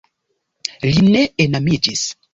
[0.87, 2.07] Li ne enamiĝis.